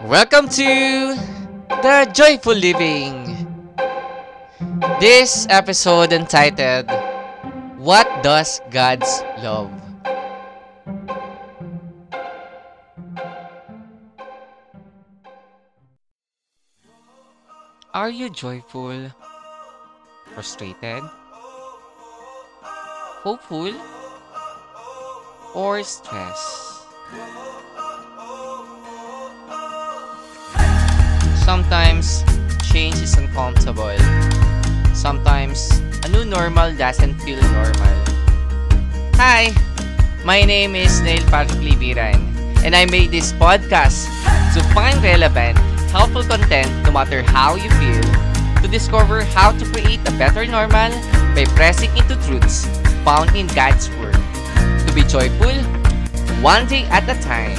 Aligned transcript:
Welcome 0.00 0.48
to 0.56 1.12
The 1.68 2.08
Joyful 2.14 2.54
Living. 2.54 3.36
This 4.98 5.46
episode 5.50 6.14
entitled 6.14 6.88
What 7.76 8.08
Does 8.22 8.62
God's 8.70 9.22
Love? 9.44 9.70
Are 17.92 18.08
you 18.08 18.30
joyful? 18.30 19.12
Frustrated? 20.32 21.04
Hopeful? 23.20 23.74
Or 25.54 25.82
stressed? 25.82 26.88
Sometimes, 31.50 32.22
change 32.70 33.02
is 33.02 33.18
uncomfortable. 33.18 33.98
Sometimes, 34.94 35.82
a 36.06 36.08
new 36.08 36.24
normal 36.24 36.70
doesn't 36.78 37.18
feel 37.26 37.42
normal. 37.42 37.96
Hi, 39.18 39.50
my 40.24 40.46
name 40.46 40.76
is 40.76 41.00
Neil 41.00 41.18
Patrick 41.26 41.58
Libiran, 41.58 42.22
and 42.62 42.76
I 42.76 42.86
made 42.86 43.10
this 43.10 43.32
podcast 43.32 44.06
to 44.54 44.62
find 44.70 45.02
relevant, 45.02 45.58
helpful 45.90 46.22
content 46.22 46.70
no 46.86 46.92
matter 46.92 47.20
how 47.20 47.56
you 47.56 47.68
feel, 47.82 48.06
to 48.62 48.68
discover 48.70 49.26
how 49.34 49.50
to 49.50 49.64
create 49.74 50.06
a 50.06 50.14
better 50.22 50.46
normal 50.46 50.94
by 51.34 51.50
pressing 51.58 51.90
into 51.98 52.14
truths 52.30 52.70
found 53.02 53.34
in 53.34 53.50
God's 53.58 53.90
Word. 53.98 54.14
To 54.86 54.92
be 54.94 55.02
joyful, 55.02 55.50
one 56.46 56.70
day 56.70 56.86
at 56.94 57.10
a 57.10 57.18
time. 57.18 57.58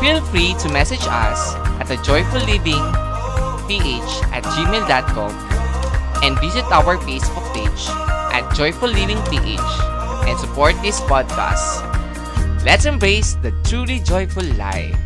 Feel 0.00 0.24
free 0.32 0.56
to 0.64 0.72
message 0.72 1.04
us 1.04 1.65
at 1.86 1.96
the 1.96 2.02
Joyful 2.02 2.40
Living 2.40 2.82
ph 3.68 4.12
at 4.34 4.42
gmail.com 4.42 5.30
and 6.22 6.38
visit 6.40 6.64
our 6.72 6.96
Facebook 6.98 7.46
page 7.54 7.86
at 8.34 8.48
Joyful 8.54 8.88
Living 8.88 9.22
PH 9.30 9.60
and 10.26 10.38
support 10.38 10.74
this 10.82 11.00
podcast. 11.02 11.84
Let's 12.64 12.86
embrace 12.86 13.34
the 13.34 13.52
truly 13.62 14.00
joyful 14.00 14.44
life. 14.54 15.05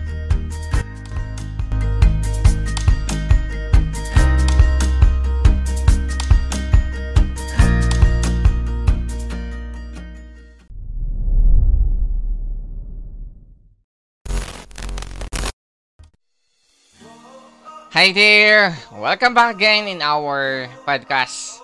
Hi 17.90 18.14
there! 18.14 18.78
Welcome 18.94 19.34
back 19.34 19.58
again 19.58 19.90
in 19.90 19.98
our 19.98 20.70
podcast. 20.86 21.58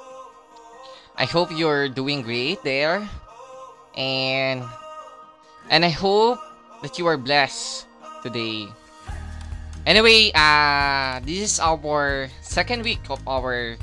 I 1.14 1.22
hope 1.22 1.54
you're 1.54 1.86
doing 1.86 2.26
great 2.26 2.66
there. 2.66 3.06
And 3.94 4.66
and 5.70 5.86
I 5.86 5.94
hope 5.94 6.42
that 6.82 6.98
you 6.98 7.06
are 7.06 7.14
blessed 7.14 7.86
today. 8.26 8.66
Anyway, 9.86 10.34
uh 10.34 11.22
this 11.22 11.46
is 11.46 11.54
our 11.62 12.26
second 12.42 12.82
week 12.82 13.06
of 13.06 13.22
our 13.22 13.78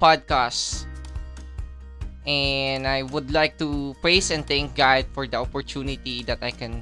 podcast. 0.00 0.88
And 2.24 2.88
I 2.88 3.04
would 3.04 3.28
like 3.28 3.60
to 3.60 3.92
praise 4.00 4.32
and 4.32 4.40
thank 4.40 4.72
God 4.72 5.04
for 5.12 5.28
the 5.28 5.36
opportunity 5.36 6.24
that 6.24 6.40
I 6.40 6.48
can 6.48 6.80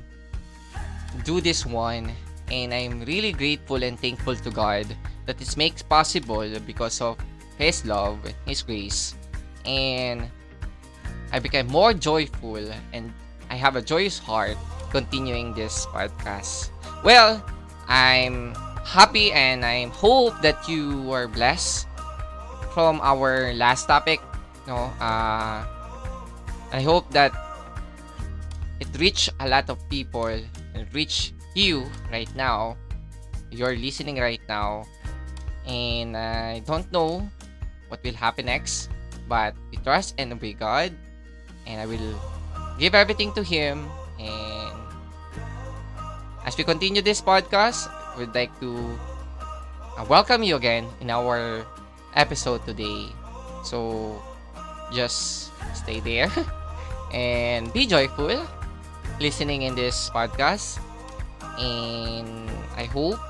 do 1.27 1.42
this 1.42 1.67
one 1.67 2.14
and 2.53 2.75
I'm 2.75 3.00
really 3.08 3.33
grateful 3.33 3.83
and 3.83 3.98
thankful 3.98 4.36
to 4.36 4.50
God 4.53 4.84
that 5.25 5.39
this 5.41 5.56
makes 5.56 5.81
possible 5.81 6.45
because 6.69 7.00
of 7.00 7.17
His 7.56 7.84
love 7.89 8.20
His 8.45 8.61
grace. 8.62 9.17
And 9.64 10.29
I 11.33 11.40
became 11.40 11.67
more 11.67 11.96
joyful 11.96 12.61
and 12.92 13.11
I 13.48 13.57
have 13.57 13.77
a 13.77 13.83
joyous 13.83 14.18
heart 14.20 14.61
continuing 14.92 15.55
this 15.57 15.86
podcast. 15.86 16.68
Well, 17.02 17.40
I'm 17.89 18.55
happy 18.84 19.33
and 19.33 19.64
I 19.64 19.89
hope 19.89 20.36
that 20.42 20.69
you 20.69 21.01
were 21.08 21.27
blessed 21.27 21.89
from 22.77 23.01
our 23.01 23.55
last 23.55 23.86
topic. 23.89 24.20
No, 24.69 24.92
uh, 25.01 25.64
I 26.73 26.80
hope 26.84 27.08
that 27.17 27.33
it 28.80 28.89
reached 29.01 29.30
a 29.40 29.48
lot 29.48 29.70
of 29.70 29.80
people 29.89 30.29
and 30.29 30.84
reached 30.92 31.33
you 31.55 31.85
right 32.11 32.30
now, 32.35 32.77
you're 33.51 33.77
listening 33.77 34.18
right 34.18 34.40
now, 34.48 34.85
and 35.67 36.17
I 36.17 36.61
don't 36.64 36.90
know 36.92 37.29
what 37.89 38.02
will 38.02 38.17
happen 38.17 38.46
next, 38.46 38.89
but 39.29 39.55
we 39.70 39.79
trust 39.85 40.14
and 40.18 40.33
obey 40.33 40.52
God, 40.52 40.92
and 41.67 41.80
I 41.80 41.86
will 41.86 42.17
give 42.79 42.95
everything 42.95 43.33
to 43.35 43.42
Him. 43.42 43.89
And 44.18 44.73
as 46.45 46.57
we 46.57 46.64
continue 46.64 47.02
this 47.02 47.20
podcast, 47.20 47.89
we'd 48.17 48.34
like 48.34 48.52
to 48.61 48.77
uh, 49.98 50.05
welcome 50.08 50.42
you 50.42 50.57
again 50.57 50.89
in 51.01 51.11
our 51.11 51.67
episode 52.14 52.64
today. 52.64 53.08
So 53.64 54.17
just 54.92 55.52
stay 55.74 56.01
there. 56.01 56.33
And 57.13 57.69
be 57.77 57.84
joyful 57.84 58.40
listening 59.20 59.69
in 59.69 59.77
this 59.77 60.08
podcast 60.08 60.80
and 61.58 62.51
I 62.77 62.85
hope 62.85 63.20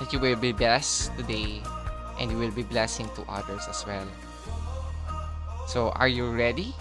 that 0.00 0.12
you 0.12 0.18
will 0.18 0.36
be 0.36 0.52
blessed 0.52 1.16
today 1.16 1.62
and 2.18 2.30
you 2.30 2.38
will 2.38 2.50
be 2.50 2.62
blessing 2.62 3.08
to 3.16 3.22
others 3.28 3.66
as 3.68 3.84
well. 3.86 4.06
So, 5.66 5.90
are 5.96 6.08
you 6.08 6.30
ready? 6.30 6.74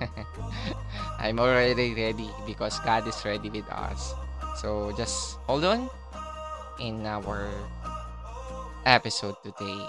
I'm 1.18 1.38
already 1.38 1.94
ready 1.94 2.30
because 2.46 2.78
God 2.80 3.06
is 3.06 3.24
ready 3.24 3.50
with 3.50 3.68
us. 3.70 4.14
So, 4.56 4.92
just 4.96 5.38
hold 5.46 5.64
on 5.64 5.88
in 6.80 7.06
our 7.06 7.48
episode 8.84 9.36
today. 9.42 9.86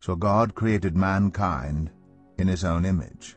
So 0.00 0.16
God 0.16 0.54
created 0.54 0.96
mankind 0.96 1.90
in 2.36 2.48
his 2.48 2.64
own 2.64 2.84
image. 2.84 3.36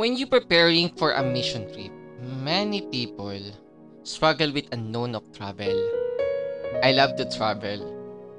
When 0.00 0.16
you're 0.16 0.32
preparing 0.32 0.96
for 0.96 1.12
a 1.12 1.20
mission 1.20 1.68
trip, 1.76 1.92
many 2.24 2.80
people 2.88 3.36
struggle 4.00 4.48
with 4.48 4.72
unknown 4.72 5.12
of 5.12 5.28
travel. 5.36 5.76
I 6.80 6.96
love 6.96 7.20
to 7.20 7.28
travel. 7.28 7.84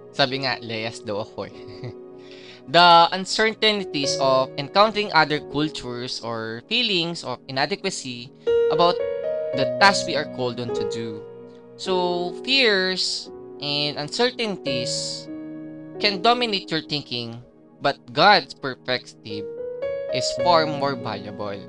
Sabi 0.09 0.41
nga, 0.41 0.57
layas 0.65 1.05
daw 1.05 1.21
ako 1.21 1.53
eh. 1.53 1.53
The 2.73 3.13
uncertainties 3.13 4.17
of 4.17 4.49
encountering 4.57 5.13
other 5.13 5.37
cultures 5.53 6.17
or 6.25 6.65
feelings 6.65 7.21
of 7.21 7.37
inadequacy 7.45 8.33
about 8.73 8.97
the 9.53 9.69
task 9.77 10.09
we 10.09 10.17
are 10.17 10.33
called 10.33 10.57
on 10.57 10.73
to 10.73 10.89
do. 10.89 11.21
So, 11.77 12.33
fears 12.41 13.29
and 13.61 14.01
uncertainties 14.01 15.29
can 16.01 16.25
dominate 16.25 16.73
your 16.73 16.81
thinking, 16.81 17.37
but 17.85 18.01
God's 18.17 18.57
perspective 18.57 19.45
is 20.13 20.25
far 20.43 20.65
more 20.65 20.95
valuable. 20.95 21.59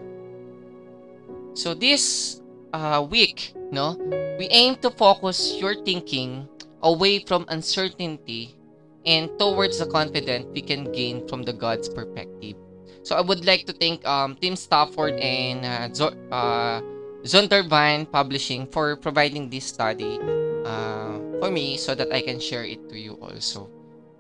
So 1.55 1.75
this 1.75 2.41
uh, 2.73 3.07
week, 3.09 3.53
no, 3.71 3.97
we 4.39 4.49
aim 4.51 4.77
to 4.83 4.91
focus 4.91 5.57
your 5.61 5.75
thinking 5.85 6.49
away 6.83 7.21
from 7.21 7.45
uncertainty 7.49 8.57
and 9.05 9.31
towards 9.39 9.79
the 9.79 9.87
confidence 9.87 10.47
we 10.53 10.63
can 10.63 10.91
gain 10.93 11.27
from 11.29 11.43
the 11.43 11.53
God's 11.53 11.89
perspective. 11.89 12.57
So 13.03 13.17
I 13.17 13.21
would 13.21 13.45
like 13.45 13.67
to 13.67 13.73
thank 13.73 14.07
um, 14.07 14.37
Tim 14.41 14.55
Stafford 14.57 15.15
and 15.19 15.67
uh, 15.67 15.93
Zo- 15.93 16.17
uh, 16.31 16.81
Zondervan 17.25 18.11
Publishing 18.11 18.67
for 18.67 18.97
providing 18.97 19.51
this 19.51 19.65
study 19.65 20.19
uh, 20.65 21.19
for 21.41 21.51
me 21.51 21.77
so 21.77 21.95
that 21.95 22.13
I 22.13 22.23
can 22.23 22.39
share 22.39 22.65
it 22.65 22.89
to 22.91 22.99
you 22.99 23.15
also. 23.15 23.69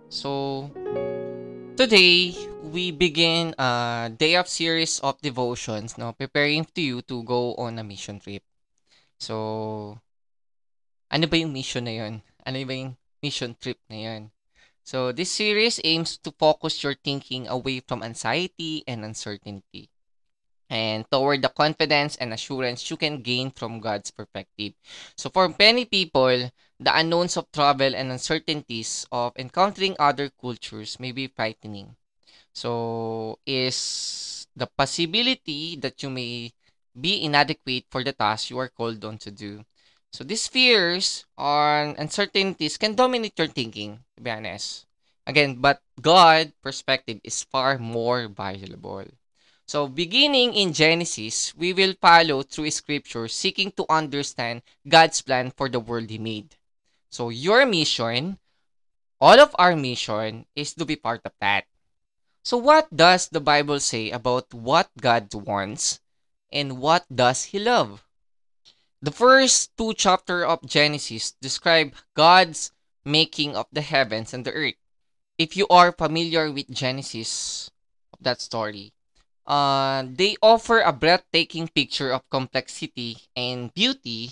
So 0.08 0.70
today 1.76 2.34
we 2.62 2.90
begin 2.90 3.54
a 3.58 4.10
day 4.16 4.36
of 4.36 4.48
series 4.48 5.00
of 5.00 5.20
devotions, 5.20 5.96
no, 5.98 6.12
preparing 6.12 6.64
to 6.74 6.80
you 6.80 7.02
to 7.02 7.22
go 7.22 7.54
on 7.54 7.78
a 7.78 7.84
mission 7.84 8.20
trip. 8.20 8.42
So 9.18 9.98
ano 11.12 11.26
ba 11.28 11.36
yung 11.36 11.52
mission 11.52 11.84
na 11.84 11.94
yun? 11.94 12.22
Ano 12.44 12.56
ba 12.64 12.74
yung 12.74 12.96
mission 13.22 13.54
trip 13.60 13.78
na 13.88 13.96
yun? 13.96 14.22
So, 14.82 15.14
this 15.14 15.30
series 15.30 15.78
aims 15.86 16.18
to 16.26 16.34
focus 16.34 16.82
your 16.82 16.98
thinking 16.98 17.46
away 17.46 17.78
from 17.78 18.02
anxiety 18.02 18.82
and 18.82 19.06
uncertainty 19.06 19.91
and 20.72 21.04
toward 21.12 21.44
the 21.44 21.52
confidence 21.52 22.16
and 22.16 22.32
assurance 22.32 22.88
you 22.88 22.96
can 22.96 23.20
gain 23.20 23.52
from 23.52 23.76
God's 23.78 24.08
perspective. 24.10 24.72
So, 25.20 25.28
for 25.28 25.52
many 25.60 25.84
people, 25.84 26.48
the 26.80 26.92
unknowns 26.96 27.36
of 27.36 27.52
travel 27.52 27.92
and 27.94 28.10
uncertainties 28.10 29.04
of 29.12 29.36
encountering 29.36 29.96
other 30.00 30.32
cultures 30.32 30.96
may 30.98 31.12
be 31.12 31.28
frightening. 31.28 31.94
So, 32.56 33.38
is 33.44 34.46
the 34.56 34.66
possibility 34.66 35.76
that 35.76 36.02
you 36.02 36.08
may 36.08 36.52
be 36.98 37.24
inadequate 37.24 37.84
for 37.90 38.04
the 38.04 38.12
task 38.12 38.50
you 38.50 38.58
are 38.58 38.68
called 38.68 39.04
on 39.04 39.18
to 39.18 39.30
do. 39.30 39.64
So 40.12 40.24
these 40.24 40.46
fears 40.46 41.24
or 41.38 41.96
uncertainties 41.96 42.76
can 42.76 42.94
dominate 42.94 43.38
your 43.38 43.48
thinking, 43.48 44.04
to 44.16 44.22
be 44.22 44.30
honest. 44.30 44.84
Again, 45.26 45.56
but 45.56 45.80
God 46.00 46.52
perspective 46.62 47.20
is 47.24 47.44
far 47.44 47.78
more 47.78 48.28
valuable. 48.28 49.08
So 49.66 49.88
beginning 49.88 50.54
in 50.54 50.72
Genesis, 50.72 51.54
we 51.56 51.72
will 51.72 51.94
follow 52.00 52.42
through 52.42 52.70
scripture 52.70 53.28
seeking 53.28 53.72
to 53.72 53.86
understand 53.88 54.62
God's 54.86 55.22
plan 55.22 55.50
for 55.50 55.68
the 55.68 55.80
world 55.80 56.10
he 56.10 56.18
made. 56.18 56.56
So 57.10 57.28
your 57.30 57.64
mission, 57.66 58.38
all 59.20 59.40
of 59.40 59.54
our 59.58 59.76
mission 59.76 60.46
is 60.56 60.74
to 60.74 60.84
be 60.84 60.96
part 60.96 61.22
of 61.24 61.32
that. 61.40 61.64
So 62.42 62.56
what 62.56 62.94
does 62.94 63.28
the 63.28 63.40
Bible 63.40 63.78
say 63.78 64.10
about 64.10 64.52
what 64.52 64.90
God 65.00 65.32
wants 65.32 66.00
and 66.50 66.78
what 66.78 67.06
does 67.14 67.44
he 67.44 67.58
love? 67.58 68.04
The 69.00 69.12
first 69.12 69.76
two 69.76 69.94
chapters 69.94 70.44
of 70.44 70.66
Genesis 70.66 71.32
describe 71.40 71.94
God's 72.14 72.72
making 73.04 73.56
of 73.56 73.66
the 73.72 73.82
heavens 73.82 74.34
and 74.34 74.44
the 74.44 74.52
earth. 74.52 74.78
If 75.38 75.56
you 75.56 75.66
are 75.68 75.92
familiar 75.92 76.50
with 76.50 76.70
Genesis 76.70 77.70
that 78.20 78.40
story, 78.40 78.92
uh, 79.46 80.04
they 80.06 80.36
offer 80.42 80.80
a 80.80 80.92
breathtaking 80.92 81.68
picture 81.68 82.12
of 82.12 82.28
complexity 82.30 83.18
and 83.34 83.74
beauty, 83.74 84.30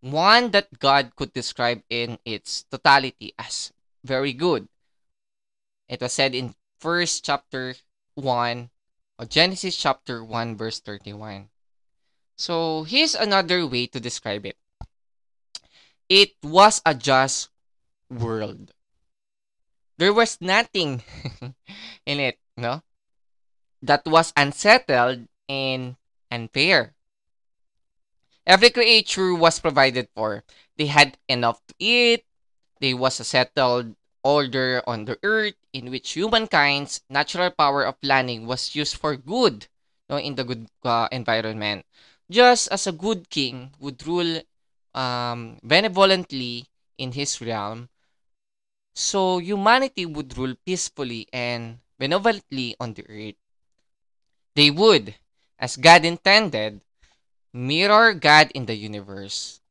one 0.00 0.50
that 0.50 0.78
God 0.78 1.14
could 1.16 1.32
describe 1.32 1.82
in 1.90 2.18
its 2.24 2.64
totality 2.70 3.34
as 3.38 3.72
very 4.04 4.32
good. 4.32 4.68
It 5.88 6.00
was 6.00 6.12
said 6.12 6.34
in 6.34 6.54
first 6.80 7.24
chapter 7.24 7.74
1 8.14 8.70
of 9.18 9.28
Genesis 9.28 9.76
chapter 9.76 10.24
1 10.24 10.56
verse 10.56 10.80
31. 10.80 11.48
So, 12.36 12.84
here's 12.84 13.16
another 13.16 13.66
way 13.66 13.86
to 13.88 13.98
describe 13.98 14.46
it. 14.46 14.56
It 16.08 16.34
was 16.42 16.80
a 16.86 16.94
just 16.94 17.50
world. 18.08 18.72
There 19.98 20.12
was 20.12 20.40
nothing 20.40 21.02
in 22.06 22.20
it, 22.20 22.38
no? 22.56 22.82
That 23.82 24.06
was 24.06 24.32
unsettled 24.36 25.28
and 25.48 25.96
unfair. 26.30 26.94
Every 28.46 28.70
creature 28.70 29.34
was 29.34 29.60
provided 29.60 30.08
for. 30.14 30.42
They 30.76 30.86
had 30.86 31.18
enough 31.28 31.60
to 31.68 31.74
eat. 31.78 32.24
There 32.80 32.96
was 32.96 33.20
a 33.20 33.24
settled 33.24 33.94
order 34.24 34.82
on 34.86 35.04
the 35.04 35.18
earth 35.22 35.54
in 35.72 35.90
which 35.90 36.12
humankind's 36.12 37.02
natural 37.08 37.50
power 37.50 37.84
of 37.84 38.00
planning 38.00 38.46
was 38.46 38.74
used 38.74 38.96
for 38.96 39.16
good 39.16 39.68
no, 40.10 40.16
in 40.18 40.34
the 40.34 40.44
good 40.44 40.66
uh, 40.84 41.08
environment 41.12 41.84
just 42.30 42.68
as 42.68 42.86
a 42.86 42.92
good 42.92 43.30
king 43.30 43.72
would 43.80 44.06
rule 44.06 44.40
um, 44.94 45.58
benevolently 45.62 46.66
in 46.98 47.12
his 47.12 47.40
realm, 47.40 47.88
so 48.94 49.38
humanity 49.38 50.04
would 50.04 50.36
rule 50.36 50.54
peacefully 50.66 51.26
and 51.32 51.78
benevolently 51.98 52.76
on 52.80 52.92
the 52.94 53.04
earth. 53.08 53.36
They 54.58 54.74
would, 54.74 55.14
as 55.54 55.78
God 55.78 56.02
intended, 56.02 56.82
mirror 57.54 58.10
God 58.10 58.50
in 58.58 58.66
the 58.66 58.74
universe. 58.74 59.62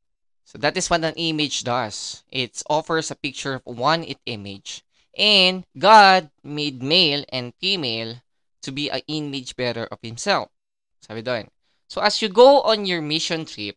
So 0.48 0.56
that 0.64 0.80
is 0.80 0.88
what 0.90 1.04
an 1.04 1.20
image 1.20 1.68
does. 1.68 2.24
It 2.32 2.64
offers 2.72 3.12
a 3.12 3.20
picture 3.20 3.60
of 3.60 3.68
one 3.68 4.08
it 4.08 4.24
image. 4.24 4.88
And 5.12 5.68
God 5.78 6.32
made 6.40 6.80
male 6.82 7.28
and 7.28 7.52
female 7.60 8.24
to 8.62 8.72
be 8.72 8.88
an 8.88 9.04
image 9.12 9.58
bearer 9.60 9.92
of 9.92 10.00
himself. 10.00 10.56
Sabi 11.04 11.20
doon. 11.20 11.52
So 11.92 12.00
as 12.00 12.22
you 12.24 12.32
go 12.32 12.64
on 12.64 12.88
your 12.88 13.04
mission 13.04 13.44
trip, 13.44 13.76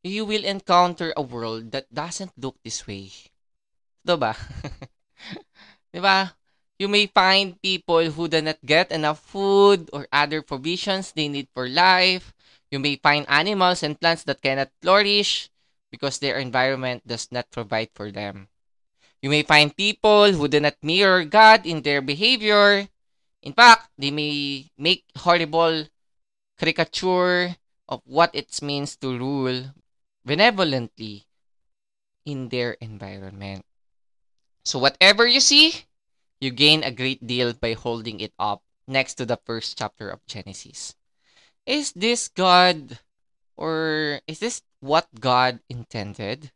you 0.00 0.24
will 0.24 0.48
encounter 0.48 1.12
a 1.12 1.20
world 1.20 1.76
that 1.76 1.92
doesn't 1.92 2.32
look 2.40 2.56
this 2.64 2.88
way. 2.88 3.12
Diba? 4.00 4.32
You 6.80 6.88
may 6.88 7.12
find 7.12 7.60
people 7.60 8.00
who 8.08 8.24
do 8.24 8.40
not 8.40 8.56
get 8.64 8.88
enough 8.88 9.20
food 9.20 9.92
or 9.92 10.08
other 10.08 10.40
provisions 10.40 11.12
they 11.12 11.28
need 11.28 11.52
for 11.52 11.68
life. 11.68 12.32
You 12.72 12.80
may 12.80 12.96
find 12.96 13.28
animals 13.28 13.84
and 13.84 14.00
plants 14.00 14.24
that 14.24 14.40
cannot 14.40 14.72
flourish 14.80 15.52
because 15.92 16.16
their 16.16 16.40
environment 16.40 17.04
does 17.04 17.28
not 17.28 17.52
provide 17.52 17.92
for 17.92 18.08
them. 18.08 18.48
You 19.20 19.28
may 19.28 19.44
find 19.44 19.76
people 19.76 20.32
who 20.32 20.48
do 20.48 20.56
not 20.56 20.80
mirror 20.80 21.28
God 21.28 21.68
in 21.68 21.84
their 21.84 22.00
behavior. 22.00 22.88
In 23.44 23.52
fact, 23.52 23.92
they 24.00 24.10
may 24.10 24.72
make 24.80 25.04
horrible 25.20 25.84
caricature 26.56 27.60
of 27.92 28.00
what 28.08 28.32
it 28.32 28.48
means 28.62 28.96
to 29.04 29.18
rule 29.18 29.76
benevolently 30.24 31.28
in 32.24 32.48
their 32.48 32.80
environment. 32.80 33.66
So 34.64 34.78
whatever 34.78 35.26
you 35.26 35.40
see, 35.40 35.84
you 36.40 36.50
gain 36.50 36.82
a 36.82 36.90
great 36.90 37.26
deal 37.26 37.52
by 37.52 37.74
holding 37.74 38.20
it 38.20 38.32
up 38.38 38.62
next 38.88 39.14
to 39.14 39.26
the 39.26 39.38
first 39.44 39.78
chapter 39.78 40.08
of 40.08 40.24
Genesis. 40.26 40.96
Is 41.66 41.92
this 41.92 42.28
God 42.28 42.98
or 43.56 44.20
is 44.26 44.40
this 44.40 44.62
what 44.80 45.06
God 45.20 45.60
intended? 45.68 46.50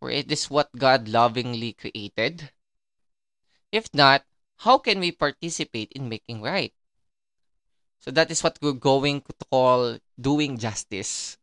Or 0.00 0.10
is 0.10 0.26
this 0.26 0.50
what 0.50 0.68
God 0.76 1.08
lovingly 1.08 1.72
created? 1.72 2.50
If 3.70 3.88
not, 3.94 4.26
how 4.66 4.78
can 4.78 5.00
we 5.00 5.12
participate 5.12 5.92
in 5.92 6.08
making 6.08 6.42
right? 6.42 6.74
So 8.00 8.10
that 8.10 8.30
is 8.30 8.42
what 8.42 8.58
we're 8.60 8.74
going 8.76 9.22
to 9.22 9.34
call 9.48 9.98
doing 10.20 10.58
justice. 10.58 11.38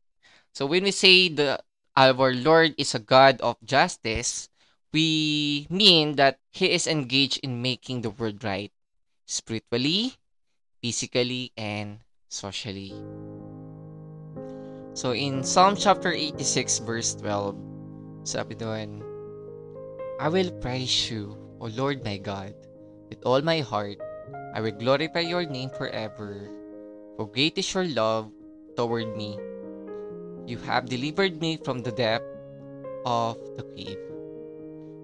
So 0.53 0.65
when 0.65 0.84
we 0.84 0.91
say 0.91 1.29
the 1.29 1.63
our 1.96 2.34
Lord 2.34 2.75
is 2.77 2.94
a 2.94 3.00
God 3.00 3.39
of 3.41 3.58
justice, 3.63 4.49
we 4.91 5.67
mean 5.69 6.15
that 6.15 6.39
he 6.51 6.72
is 6.72 6.88
engaged 6.88 7.39
in 7.43 7.62
making 7.62 8.01
the 8.01 8.10
world 8.10 8.43
right 8.43 8.72
spiritually, 9.25 10.13
physically, 10.81 11.53
and 11.58 12.00
socially. 12.27 12.93
So 14.93 15.13
in 15.13 15.43
Psalm 15.43 15.77
chapter 15.77 16.12
86 16.12 16.79
verse 16.81 17.13
12, 17.15 17.55
sabi 18.25 18.55
doon, 18.58 19.05
I 20.19 20.27
will 20.27 20.51
praise 20.60 21.08
you, 21.08 21.38
O 21.62 21.69
Lord 21.72 22.03
my 22.03 22.17
God, 22.17 22.58
with 23.08 23.22
all 23.24 23.41
my 23.41 23.62
heart 23.62 24.01
I 24.53 24.62
will 24.62 24.74
glorify 24.74 25.22
your 25.22 25.46
name 25.46 25.69
forever. 25.69 26.50
For 27.15 27.29
great 27.29 27.58
is 27.58 27.69
your 27.74 27.86
love 27.86 28.34
toward 28.75 29.15
me. 29.15 29.38
You 30.50 30.58
have 30.65 30.89
delivered 30.89 31.38
me 31.39 31.62
from 31.62 31.86
the 31.86 31.93
depth 31.93 32.25
of 33.05 33.38
the 33.55 33.63
cave. 33.77 34.19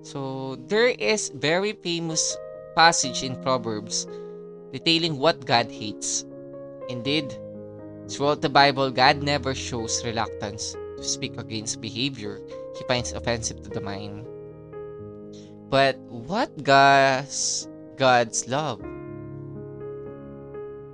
So 0.05 0.53
there 0.69 0.93
is 0.93 1.33
very 1.33 1.73
famous 1.73 2.37
passage 2.77 3.25
in 3.25 3.41
Proverbs 3.41 4.05
detailing 4.69 5.17
what 5.17 5.49
God 5.49 5.71
hates. 5.73 6.21
Indeed, 6.89 7.33
throughout 8.05 8.45
the 8.45 8.53
Bible, 8.53 8.91
God 8.93 9.23
never 9.25 9.57
shows 9.57 10.05
reluctance 10.05 10.77
to 10.97 11.03
speak 11.03 11.41
against 11.41 11.81
behavior 11.81 12.37
he 12.77 12.85
finds 12.85 13.13
offensive 13.17 13.63
to 13.63 13.69
the 13.73 13.81
mind. 13.81 14.27
But 15.73 15.97
what 16.05 16.53
God's 16.61 17.65
God's 17.97 18.45
love? 18.47 18.85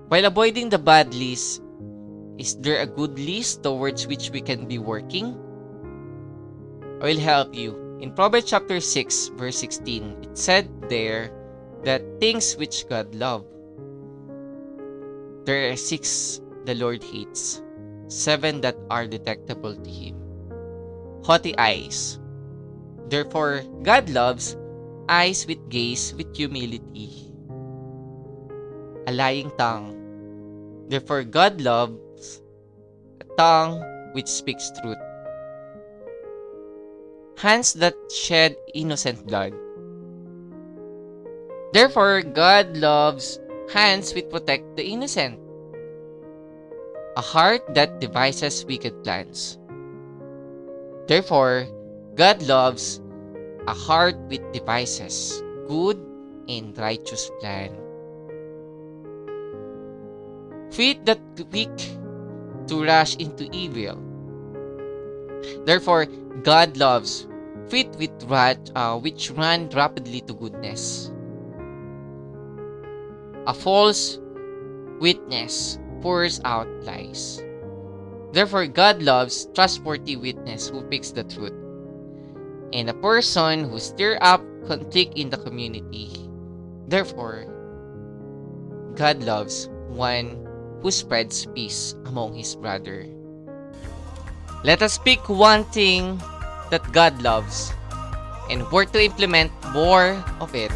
While 0.07 0.23
avoiding 0.23 0.69
the 0.69 0.79
bad 0.79 1.11
list 1.13 1.59
Is 2.39 2.55
there 2.57 2.81
a 2.81 2.87
good 2.87 3.19
list 3.19 3.61
towards 3.61 4.07
which 4.07 4.31
we 4.31 4.41
can 4.41 4.65
be 4.65 4.79
working? 4.79 5.37
I 7.01 7.05
will 7.11 7.19
help 7.19 7.53
you. 7.53 7.80
In 8.01 8.09
Proverbs 8.17 8.49
chapter 8.49 8.81
6, 8.81 9.37
verse 9.37 9.61
16, 9.61 10.25
it 10.25 10.33
said 10.33 10.65
there 10.89 11.29
that 11.85 12.01
things 12.17 12.57
which 12.57 12.89
God 12.89 13.13
love. 13.13 13.45
There 15.45 15.69
are 15.69 15.77
six 15.77 16.41
the 16.65 16.73
Lord 16.73 17.05
hates, 17.05 17.61
seven 18.09 18.57
that 18.65 18.73
are 18.89 19.05
detectable 19.05 19.77
to 19.77 19.89
Him. 19.89 20.17
Haughty 21.21 21.53
eyes. 21.61 22.17
Therefore, 23.05 23.61
God 23.85 24.09
loves 24.09 24.57
eyes 25.05 25.45
with 25.45 25.61
gaze 25.69 26.09
with 26.17 26.33
humility. 26.33 27.29
A 29.05 29.13
lying 29.13 29.53
tongue. 29.61 29.93
Therefore, 30.89 31.21
God 31.21 31.61
loves 31.61 32.41
a 33.21 33.29
tongue 33.37 33.85
which 34.17 34.27
speaks 34.27 34.73
truth. 34.81 34.97
Hands 37.41 37.73
that 37.81 37.97
shed 38.13 38.53
innocent 38.75 39.25
blood. 39.25 39.57
Therefore, 41.73 42.21
God 42.21 42.77
loves 42.77 43.41
hands 43.73 44.13
which 44.13 44.29
protect 44.29 44.77
the 44.77 44.85
innocent. 44.85 45.41
A 47.17 47.21
heart 47.21 47.65
that 47.73 47.97
devises 47.99 48.63
wicked 48.69 48.93
plans. 49.03 49.57
Therefore, 51.07 51.65
God 52.13 52.45
loves 52.45 53.01
a 53.65 53.73
heart 53.73 54.21
with 54.29 54.45
devises 54.53 55.41
good 55.65 55.97
and 56.45 56.77
righteous 56.77 57.31
plan. 57.41 57.73
Feet 60.69 61.03
that 61.09 61.17
quick 61.49 61.73
to 62.69 62.85
rush 62.85 63.17
into 63.17 63.49
evil. 63.49 63.97
Therefore, 65.65 66.05
God 66.45 66.77
loves 66.77 67.25
feet 67.71 67.87
with 67.95 68.11
rat, 68.27 68.59
uh, 68.75 68.99
which 68.99 69.31
run 69.31 69.71
rapidly 69.71 70.19
to 70.27 70.35
goodness. 70.35 71.09
A 73.47 73.53
false 73.55 74.19
witness 74.99 75.79
pours 76.03 76.43
out 76.43 76.67
lies. 76.83 77.39
Therefore, 78.35 78.67
God 78.67 79.01
loves 79.01 79.47
trustworthy 79.55 80.19
witness 80.19 80.67
who 80.67 80.83
speaks 80.83 81.15
the 81.15 81.23
truth, 81.23 81.55
and 82.75 82.91
a 82.91 82.99
person 82.99 83.71
who 83.71 83.79
stir 83.79 84.19
up 84.19 84.43
conflict 84.67 85.15
in 85.15 85.31
the 85.31 85.39
community. 85.39 86.11
Therefore, 86.91 87.47
God 88.99 89.23
loves 89.23 89.71
one 89.87 90.43
who 90.83 90.91
spreads 90.91 91.47
peace 91.55 91.95
among 92.03 92.35
his 92.35 92.55
brother. 92.55 93.07
Let 94.63 94.83
us 94.83 94.99
pick 94.99 95.23
one 95.29 95.63
thing 95.71 96.19
that 96.71 96.81
God 96.91 97.21
loves 97.21 97.75
and 98.49 98.63
work 98.71 98.91
to 98.95 99.03
implement 99.03 99.51
more 99.75 100.17
of 100.39 100.55
it 100.55 100.71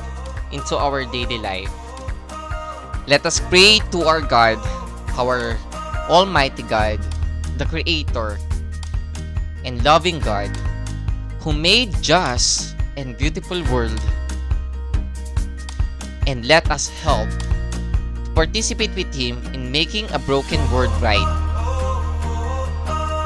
into 0.51 0.77
our 0.77 1.03
daily 1.09 1.39
life. 1.39 1.71
Let 3.07 3.25
us 3.25 3.39
pray 3.39 3.79
to 3.91 4.03
our 4.03 4.21
God, 4.21 4.59
our 5.17 5.57
Almighty 6.07 6.63
God, 6.63 6.99
the 7.57 7.65
Creator 7.65 8.37
and 9.63 9.83
loving 9.83 10.19
God, 10.19 10.51
who 11.41 11.53
made 11.53 11.95
just 12.01 12.75
and 12.97 13.17
beautiful 13.17 13.61
world, 13.71 13.99
and 16.27 16.45
let 16.45 16.69
us 16.71 16.87
help 17.01 17.29
participate 18.35 18.93
with 18.95 19.13
Him 19.13 19.41
in 19.53 19.71
making 19.71 20.09
a 20.11 20.19
broken 20.19 20.59
world 20.71 20.93
right. 21.01 21.44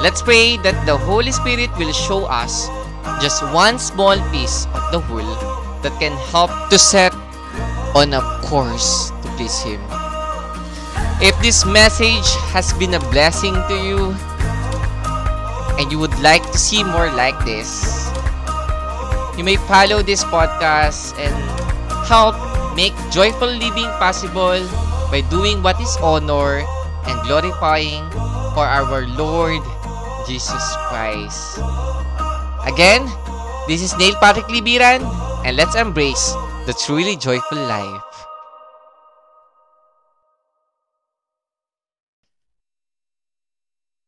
Let's 0.00 0.24
pray 0.24 0.56
that 0.64 0.88
the 0.88 0.96
Holy 0.96 1.28
Spirit 1.28 1.68
will 1.76 1.92
show 1.92 2.24
us 2.24 2.72
just 3.20 3.44
one 3.52 3.76
small 3.76 4.16
piece 4.32 4.64
of 4.72 4.80
the 4.96 5.00
whole 5.00 5.36
that 5.84 5.92
can 6.00 6.16
help 6.32 6.48
to 6.72 6.80
set 6.80 7.12
on 7.92 8.16
a 8.16 8.24
course 8.40 9.12
to 9.20 9.28
please 9.36 9.60
Him. 9.60 9.76
If 11.20 11.36
this 11.44 11.68
message 11.68 12.24
has 12.48 12.72
been 12.80 12.96
a 12.96 13.02
blessing 13.12 13.52
to 13.52 13.76
you 13.76 14.16
and 15.76 15.92
you 15.92 16.00
would 16.00 16.16
like 16.24 16.48
to 16.48 16.56
see 16.56 16.80
more 16.80 17.12
like 17.12 17.36
this, 17.44 18.08
you 19.36 19.44
may 19.44 19.60
follow 19.68 20.00
this 20.00 20.24
podcast 20.24 21.12
and 21.20 21.36
help 22.08 22.40
make 22.72 22.96
joyful 23.12 23.52
living 23.52 23.92
possible 24.00 24.64
by 25.12 25.20
doing 25.28 25.60
what 25.60 25.76
is 25.76 25.92
honor 26.00 26.64
and 27.04 27.20
glorifying 27.28 28.08
for 28.56 28.64
our 28.64 29.04
Lord 29.20 29.60
Jesus 30.26 30.64
Christ. 30.88 31.58
Again, 32.66 33.06
this 33.68 33.82
is 33.82 33.96
Neil 33.96 34.14
Patrick 34.20 34.46
Libiran 34.46 35.00
and 35.44 35.56
let's 35.56 35.74
embrace 35.74 36.32
the 36.66 36.74
truly 36.74 37.16
joyful 37.16 37.58
life. 37.58 38.09